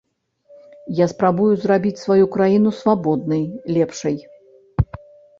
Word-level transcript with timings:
Я 0.99 1.05
спрабую 1.11 1.49
зрабіць 1.65 1.99
сваю 2.03 2.25
краіну 2.35 2.69
свабоднай, 2.77 3.43
лепшай. 3.77 4.17